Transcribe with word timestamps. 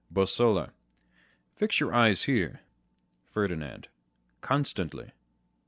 Bosola. 0.11 0.71
Fix 1.55 1.79
your 1.79 1.93
eye 1.93 2.13
here. 2.13 2.61
Ferdinand. 3.23 3.87
Constantly. 4.41 5.11